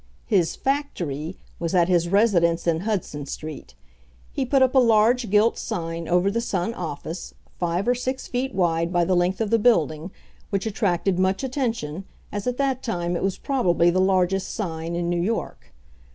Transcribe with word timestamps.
His 0.25 0.55
"factory" 0.55 1.37
was 1.59 1.75
at 1.75 1.87
his 1.87 2.09
residence 2.09 2.65
in 2.65 2.79
Hudson 2.79 3.27
street. 3.27 3.75
He 4.33 4.47
put 4.47 4.63
up 4.63 4.73
a 4.73 4.79
large 4.79 5.29
gilt 5.29 5.59
sign 5.59 6.07
over 6.07 6.31
the 6.31 6.41
Sun 6.41 6.73
office, 6.73 7.35
five 7.59 7.87
or 7.87 7.93
six 7.93 8.25
feet 8.27 8.55
wide 8.55 8.91
by 8.91 9.05
the 9.05 9.15
length 9.15 9.39
of 9.41 9.51
the 9.51 9.59
building, 9.59 10.09
which 10.49 10.65
attracted 10.65 11.19
much 11.19 11.43
attention, 11.43 12.05
as 12.31 12.47
at 12.47 12.57
that 12.57 12.81
time 12.81 13.15
it 13.15 13.21
was 13.21 13.37
probably 13.37 13.91
the 13.91 14.01
largest 14.01 14.51
sign 14.55 14.95
in 14.95 15.07
New 15.07 15.21
York. 15.21 15.71